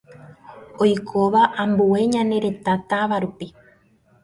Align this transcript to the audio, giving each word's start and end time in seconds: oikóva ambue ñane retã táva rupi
oikóva 0.83 1.41
ambue 1.63 2.01
ñane 2.13 2.37
retã 2.45 2.73
táva 2.89 3.17
rupi 3.23 3.47